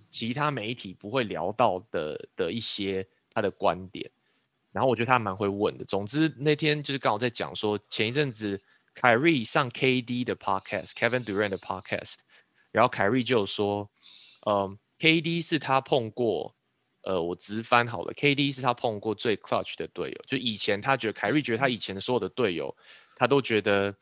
[0.10, 4.10] 其他媒体不会聊到的的一些他的观点，
[4.72, 5.86] 然后我觉得他蛮会问的。
[5.86, 8.60] 总之那天就是刚好在讲说前一阵子
[8.96, 12.15] 凯瑞上 KD 的 podcast，Kevin Durant 的 podcast，
[12.72, 13.89] 然后凯瑞就说，
[14.48, 16.56] 嗯，KD 是他碰过。
[17.04, 20.22] 呃，我直翻好了，KD 是他碰过最 clutch 的队友。
[20.26, 22.76] 就以前他觉得凯瑞觉得他以前的所有的队友，
[23.16, 23.94] 他都觉得、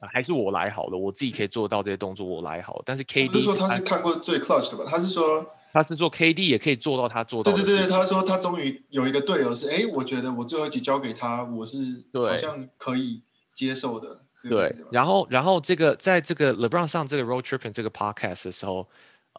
[0.00, 2.82] 呃还是我来好了，我自己可以做到这些动作，我来好了。
[2.86, 4.84] 但是 KD 是说他他是看过最 clutch 的吧？
[4.90, 7.52] 他是说，他是说 KD 也可以做到他做到。
[7.52, 11.76] 对对对，他说他终于有一个队友是，哎，我觉得我最后一集交给他，我是
[12.10, 13.22] 对好像可以
[13.54, 14.24] 接受的。
[14.42, 18.88] 这个对然后然后这个在这个 LeBron 上这个 Road Tripping 这个 podcast 的时候，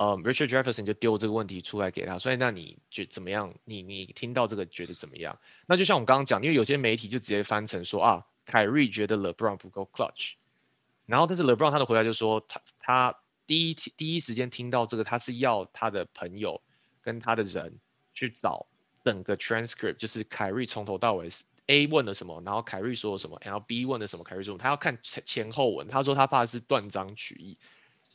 [0.02, 3.54] 呃，Richard Jefferson 就丢这个问题出来给他，所以那你觉怎么样？
[3.66, 5.38] 你你听到这个觉得怎么样？
[5.68, 10.34] 那就像我刚刚讲，因为有些媒体就直接翻成说啊，凯瑞觉得 LeBron 不够 clutch，
[11.06, 16.60] 然后但是 LeBron 他的回答就说他他第一第一时间听到这个，他是要他的朋友
[17.00, 17.72] 跟他的人
[18.12, 18.66] 去找
[19.06, 21.30] 整个 transcript，就是凯瑞从头到尾
[21.68, 25.88] A 问了什么，然后凯瑞说了什么，然后 B 问了什么，凯瑞说什么，他要看前前后文。
[25.88, 27.56] 他说他怕是断章取义，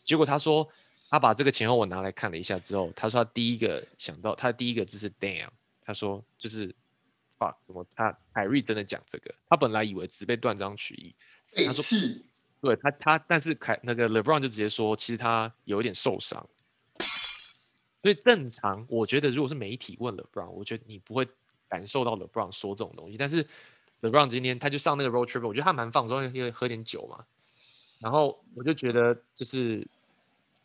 [0.03, 0.69] 结果他说
[1.09, 5.49] 他把这个前后文拿来看了一下之后，他说他第一个想到他第一个字是 damn，
[5.83, 6.69] 他说就是
[7.39, 11.15] fuck 什么，他凯瑞真的讲这个，他本来以为只被断章取义，
[11.55, 12.25] 他说刺，
[12.61, 16.49] 对他他，但是凯那个 LeBron 就直接说，其实他有一点受伤，
[18.03, 21.29] 所以正常，我觉得如果是媒体问 LeBron，我觉得你不会
[21.69, 23.47] 感受到 LeBron 说这种东西，但是
[24.01, 27.25] LeBron 今天他就上那个 road trip，我觉得他蛮放松，因为喝点酒嘛，
[28.01, 29.87] 然后我就觉得就是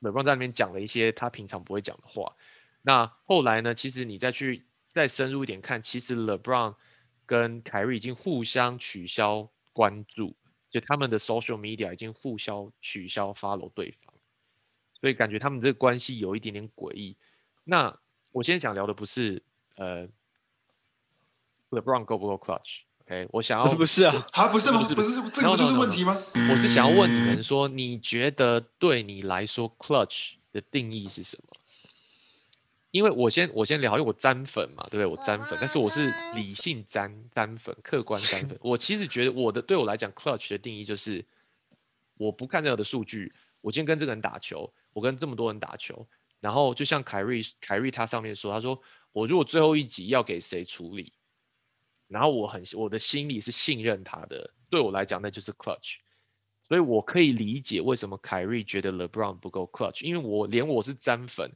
[0.02, 2.36] LeBron 在那边讲了一些他平常不会讲的话，
[2.82, 6.76] 那后来呢，其实你再去再深入一点看，其实 LeBron
[7.26, 10.36] 跟凯瑞已经互相取消关注。
[10.70, 14.14] 就他们的 social media 已经互相取消 follow 对方，
[15.02, 17.18] 所以感觉他们这个关系有一点点诡异。
[17.66, 18.00] 那
[18.32, 19.44] 我现在想聊的不是
[19.76, 20.08] 呃
[21.72, 24.82] LeBron 够不够 clutch clutch，OK？、我想要 不是啊，他不是吗？
[24.82, 26.17] 不是不是，这个不就是 no, no, 问题吗？
[26.50, 31.43] 我是想要问你们说，你觉得对你来说 clutch 的定义是什么？
[32.91, 35.06] 因为我先我先聊，因为我沾粉嘛，对不对？
[35.06, 38.58] 我沾粉，但是我是理性沾沾粉，客观沾粉。
[38.62, 41.24] 我其实觉得我的对我来讲，clutch 的定义就是
[42.17, 46.06] 我不看任何的数据，我今天跟这个人打球，我跟这么多人打球，
[46.41, 48.78] 然后就像凯瑞凯瑞他上面说，他说
[49.13, 51.13] 我如果最后一集要给谁处理，
[52.12, 55.95] 然后我很我的心里是信任他的，对我来讲那就是 clutch，
[56.67, 61.50] 所以我可以理解为什么凯瑞觉得 LeBron 不够 clutch，因为我连我是詹粉，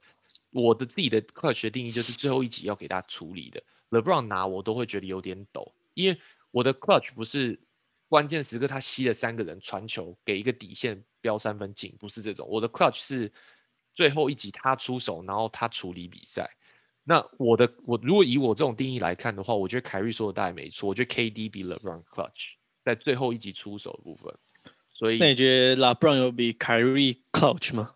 [0.52, 6.18] 我的自己的 clutch 的定义就是最后一集要给他处理的，LeBron 拿我都会觉得有点抖，因为
[6.52, 7.60] 我的 clutch 不是
[8.08, 13.30] 关键时刻他吸了三个人传球给一个底线标三分进，不是这种，我的 clutch 是
[13.94, 16.50] 最后一集他出手，然后他处理比赛。
[17.08, 24.34] 那我的我如果以我这种定义来看的话，我觉得凯瑞说的大概没错，我觉得 KD 比 LeBron clutch 在最后一集出手的部分，
[24.92, 27.92] 所以那你觉得 LeBron 有比凯瑞 clutch 吗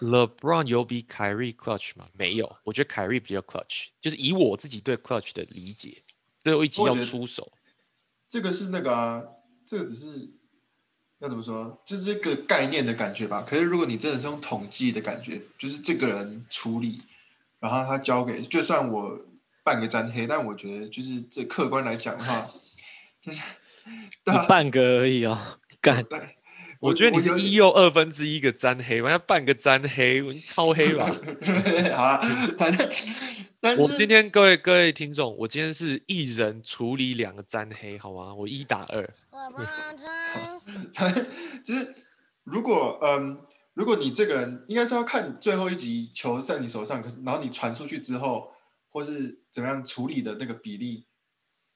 [0.00, 2.06] ？LeBron 有比凯瑞 clutch 吗？
[2.12, 6.02] 没有，我觉得凯瑞比较 clutch，就是以我自己对 clutch 的理解，
[6.44, 7.50] 最后一集要出手。
[8.28, 9.24] 这个是那个啊，
[9.64, 10.30] 这个只是
[11.20, 13.42] 要怎么说，就是这个概念的感觉吧。
[13.42, 17.00] 可是如果你真的是用统计的感觉，就是这个人处理，
[17.60, 19.20] 然后他交给，就算我
[19.64, 22.46] 半个沾黑，但我觉得就是这客观来讲的话，
[23.20, 23.42] 就是
[24.24, 25.38] 对啊，半个而已哦，
[25.80, 26.04] 干。
[26.04, 26.36] 对，
[26.80, 31.06] 我觉得你是一又二分之一个沾黑嘛，要半个沾黑，我超黑吧？
[31.96, 32.20] 好了，
[32.56, 32.88] 反正
[33.60, 38.32] 但我今天各位各位听众，我今天是一人处理两个沾黑，好吗？
[38.32, 39.10] 我一打二。
[40.94, 41.26] 反正
[41.64, 41.94] 就是
[42.44, 43.40] 如果嗯，
[43.78, 48.50] 如果你这个人应该是要看最后一集球在你手上，可是然后你传出去之后，
[48.90, 51.06] 或是怎么样处理的那个比例，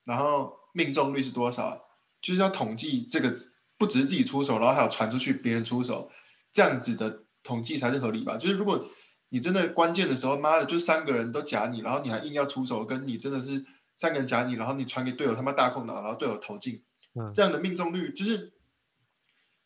[0.05, 1.81] 然后命中率是多少，
[2.21, 3.33] 就是要统计这个
[3.79, 6.11] 不只是自己出手，然后还有传出去别人出手，
[6.51, 8.37] 这样子的统计才是合理吧？
[8.37, 8.85] 就是如果
[9.29, 16.83] 你真的关键的时候，妈的就三个人都夹你，然后你还硬要出手，跟你真的是三个人夹你，然后你传给队友他妈大空档，然后队友投进，
[17.33, 18.53] 这样的命中率就是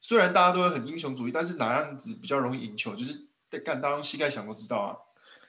[0.07, 3.13] 虽然大家都会很英雄主义，但是哪样子比较容易赢球，就是
[3.51, 4.95] 在干大家用膝盖想都知道啊。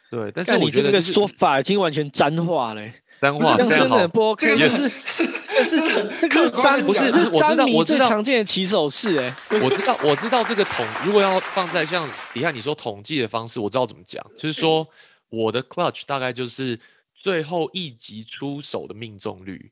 [0.10, 2.91] 对，但是我你这个觉得就是说法已经完全脏话了欸，
[3.22, 4.08] 脏话不是这样真的非常好。
[4.08, 14.88] 不 OK，这个这是是这是 这个詹观地讲这是不是我知道我知道最常见的起手式哎， 我知道，我知道这个统，如果要放在像底下你说统计的方式，我知道怎么讲，就是说
[15.30, 16.80] 我的 clutch 大概就是
[17.13, 19.70] 最后一集出手的命中率，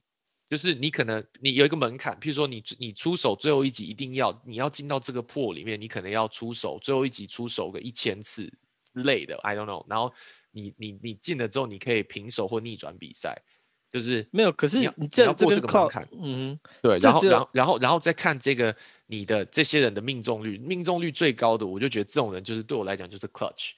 [0.49, 8.43] 就是你可能你有一个门槛，譬如说你你出手最后一集一定要你要进到这个破里面，你可能要出手最后一集出手个一千次
[8.93, 10.13] 之类的，I don't know，然后
[10.51, 13.41] 你你你进了之后，你可以平手或逆转比赛，
[13.91, 18.75] 就是没有，可是你要你这你要过这个门槛嗯，对，然后然后然后然后再看这个
[19.07, 23.71] 你的这些人的命中率，命中率最高的，我就觉得这种人就是对我来讲就是 clutch。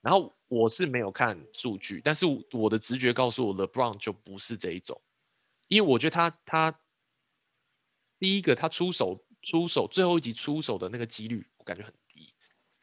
[0.00, 5.00] 然后我是没有看数据，但是我的直觉告诉我，LeBron 就不是这一种，
[5.74, 6.80] 因为我觉得他他
[8.20, 12.32] 第一个他出手出手最后一集出手的那个几率，我感觉很低，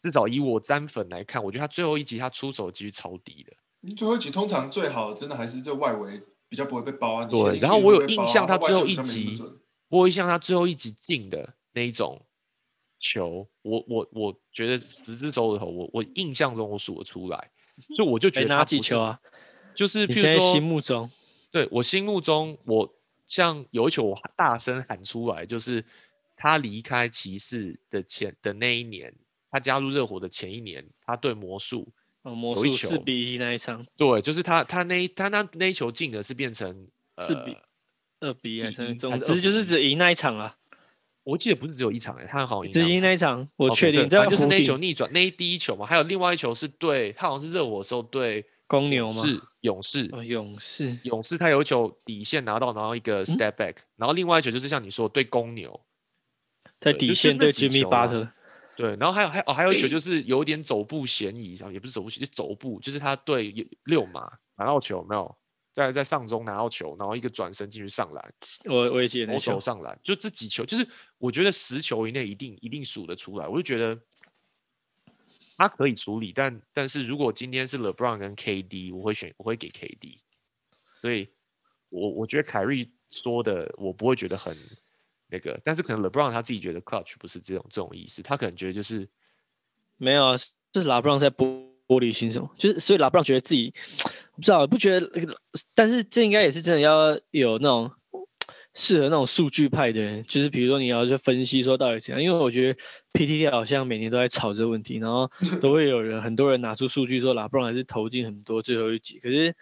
[0.01, 3.53] 至少以我沾粉来看，我觉得他最后一集他出手的几率超低的。
[3.79, 7.25] 你最后一集通常最好真的还是在外围比较不会被包啊。
[7.25, 12.25] 对然后我有印象他最后一集准我有印象他最后一集进的那一种
[12.99, 17.51] 球，我我我觉得十只手指头，我我印象中我数得出来，
[17.95, 19.17] 所以我就觉得他不是几球啊？
[19.73, 21.09] 就是你在譬如说心目中
[21.51, 25.83] 对我心目中，我像有一球我大声喊出来，就是
[26.37, 29.13] 他离开骑士的前的那一年，
[29.51, 31.87] 他加入热火的前一年，他对魔术，
[32.23, 36.87] 哦，魔术四球比一那一场，对，就是他他那一他那那一球进的是变成
[37.19, 37.51] 四比
[38.19, 40.57] 呃二比一还一是总一还是2之就是只赢那一场啊，
[41.23, 44.01] 我记得不是只有一场诶、他好像赢只赢那一场，我确定。
[44.01, 49.21] 对这样反正就是那一球逆转，那一第一球嘛，还有另外一球是对他好像是热火的时候对公牛吗？
[49.21, 50.97] 是勇士，哦，勇士。
[51.03, 53.01] 勇士他有一球底线拿到，然后一嗯？
[53.01, 55.77] 个 step back，、然后另外一球就是像你说的对公牛，
[56.79, 58.31] 在底线对 Jimmy 球啊 Butler，
[58.77, 63.53] 对，然后还有还有哦还有一球就是有点走步嫌疑，也不是走步就走步，就是他对
[63.83, 65.35] 六马拿到球有没有
[65.73, 68.33] 在在上中拿到球，然后一个转身进去上篮，
[68.65, 70.87] 我我也记得那投球上篮，就这几球，就是
[71.17, 73.99] 我觉得十球以内一定一定数得出来，我就觉得
[75.61, 80.17] 他可以处理，但但是如果今天是 LeBron 跟 KD，我会选我会给 KD，
[80.99, 81.29] 所以
[81.89, 84.57] 我我觉得凯瑞说的我不会觉得很
[85.27, 89.07] 那个，但是可能 LeBron 他自己觉得 clutch 不是这种这种意思，他可能觉得就是
[89.97, 91.45] 没有啊，是拉布朗在玻
[91.85, 92.51] 玻璃心什么？
[92.55, 93.71] 就是所以拉布朗觉得自己
[94.33, 95.37] 不知道，不觉得，
[95.75, 97.91] 但是这应该也是真的要有那种
[98.73, 102.79] 适合那种数据派的人，就是比如说你要去分析说到底怎样，因为我觉得
[103.13, 105.29] PTT 好像每年都在吵这个问题，然后
[105.61, 109.53] 都会有人很多人拿出数据说拉布朗还是投进很多最后一集，可是。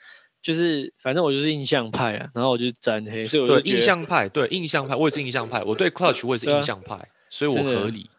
[0.42, 6.98] 就是，反正我就是印象派啊，然后我就沾黑，所以我就对印象派，对印象派，我也是印象派，我对 clutch 我也是印象派，
[7.30, 8.10] 所以我合理。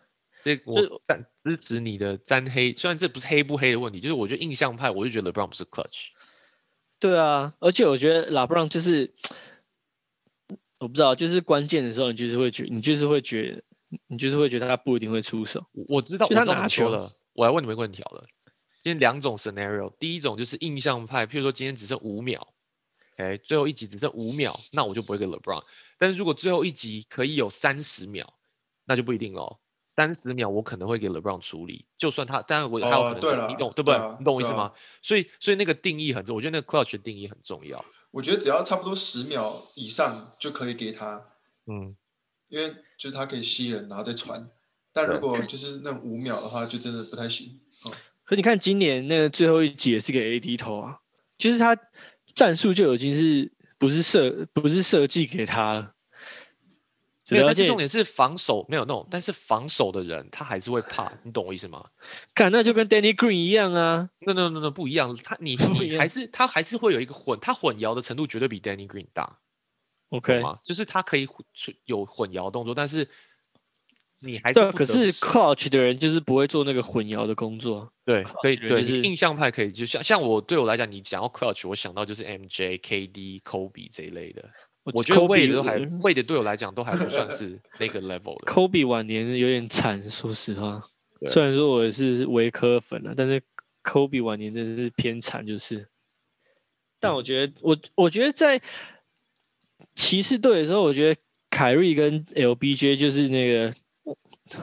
[0.44, 6.08] 所以我赞支持你的沾黑，虽然这不是黑不黑的问题，就是我觉得印象派，我就觉得 LeBron 不是 clutch。
[7.00, 9.10] 对啊，而且我觉得拉布朗就是，
[10.80, 13.62] 我不知道，就是关键的时候，你就是会觉，你就是会觉，
[14.08, 15.64] 你就是会觉得他不一定会出手。
[15.72, 17.12] 我我知道，我就他拿知道怎么说球了。
[17.34, 18.22] 我来问你们一个问题好了，
[18.82, 22.54] 今天两种 scenario，第一种就是印象派，譬如说今天只剩五秒，
[23.16, 25.62] 哎，最后一集只剩五秒，那我就不会给 LeBron。
[25.98, 28.26] 但是如果最后一集可以有三十秒，
[28.86, 29.58] 那就不一定哦。
[29.94, 33.94] 三十秒我可能会给 LeBron 处理，就算他，当然我还有可能你懂对不对？
[33.94, 34.72] 对啊你懂我意思吗？
[35.02, 37.84] 所以所以那个定义很重，我觉得那个 clutch 的定义很重要。
[38.12, 41.28] 我觉得只要差不多十秒以上就可以给他，
[41.66, 41.96] 嗯，
[42.48, 44.50] 因为就是他可以吸人，然后再传。
[44.92, 47.60] 但如果就是那五秒的话，就真的不太行。
[47.84, 47.92] 哦，
[48.24, 50.98] 可你看今年那个最后一集也是给 AD 投啊，
[51.38, 51.76] 就是他
[52.34, 55.94] 战术就已经是不是设不是设计给他了。
[57.30, 61.84] 没有，而且但是重点是防守没有那种，但是防守的人他还是会怕，你懂我意思吗？
[62.34, 69.38] 看那就跟 Danny Green 一样啊，那那那那不一样，他你 你还是他还是会有一个混，他混淆的程度绝对比 Danny Green 大
[70.10, 70.58] ，OK，吗？
[70.64, 71.28] 就是他可以
[71.84, 73.08] 有混淆动作，但是
[74.22, 77.90] 你还是可是 Clutch 的人就是不会做那个混淆的工作。
[78.04, 84.44] 对，可以对，就是印象派可以，就像像我对我来讲，你讲到 clutch，我想到就是 MJ、KD、Kobe 这一类的。
[84.84, 88.52] 我觉得 Kobe- 魏的都还魏的对我来讲都还不算是 那个 level 的。
[88.52, 90.80] Kobe 晚年有点惨，说实话。
[91.26, 93.42] 虽然说我也是维科粉了，但是
[93.84, 95.88] Kobe 晚年真的是偏惨，就是。
[96.98, 98.60] 但我觉得，我我觉得在
[99.94, 101.20] 骑士队的时候，我觉得
[101.50, 103.74] 凯瑞跟 LBJ 就是那个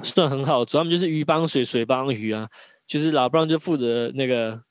[0.03, 2.47] 算很好，主要他们就是鱼帮水，水帮鱼啊，
[2.87, 4.61] 就是老布朗就负责那个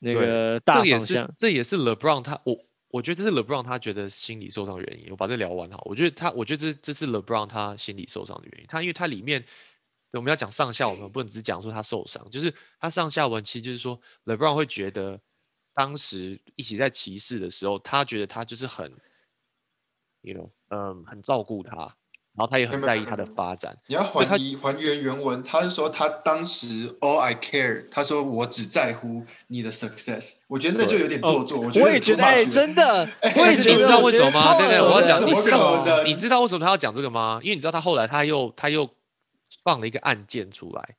[0.00, 1.32] 那个大方向。
[1.36, 2.56] 这也是 LeBron 他我
[2.88, 5.10] 我觉得这是 LeBron 他觉得心理受伤的原因。
[5.10, 8.66] 我把这聊完哈，我觉得他我觉得这这是 LeBron 他心理受伤的原因。
[8.68, 9.44] 他因为他里面
[10.12, 15.20] 我们要讲上下文，不能只讲说他受伤，就是他上下文其实就是说 LeBron 会觉得
[15.74, 18.90] 当时一起在骑士的时候，他觉得他就是很
[20.22, 21.94] ，you know，嗯，很照顾他，
[22.36, 23.76] 然后他也很在意他的发展。
[23.86, 30.34] 你要还疑还原原文，他是说他当时 all I care，他说我只在乎你的 success。
[30.46, 34.58] 我觉得那就有点做作，我觉得我也觉得，哎、真真的， 我也觉得你知道为什么吗？
[34.58, 37.40] 对对，我要讲，你知道你知道为什么他要讲这个吗？
[37.42, 38.88] 因为你知道他后来他又他又
[39.64, 40.96] 放了一个案件出来，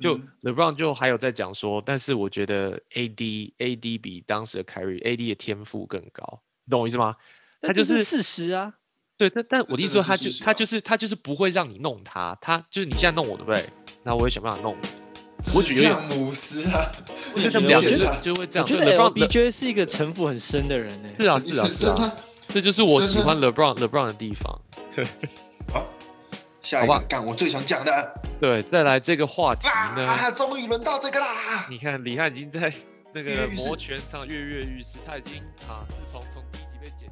[0.00, 7.14] 就嗯 LeBron 就还有在讲说，但是我觉得 AD AD 比当时的 Kyrie AD 的天赋更高，你懂我意思吗？
[7.60, 8.74] 他就是事实啊。
[9.18, 13.68] 对，但但我的意思说，他就他就是他就是不会让你弄他，他就是你现在弄我对不对？
[14.04, 14.88] 那我也想办法弄你。
[15.54, 16.90] 我举这是酱姆斯啊，
[17.34, 18.62] 我觉得就会这样。
[18.62, 22.16] 我觉得 LBJ 是一个城府很深的人呢、是啊是啊是啊。
[22.52, 24.60] 这就是我喜欢 LeBron LeBron 的地方。
[25.72, 25.86] 好，
[26.60, 30.06] 下一好吧个干我最想讲的对，再来这个话题呢？
[30.06, 31.66] 啊，终于轮到这个啦！
[31.68, 32.72] 你看李翰已经在
[33.12, 35.34] 那个摩拳上跃跃欲试，他已经
[35.68, 37.08] 啊，自从从第一集被剪。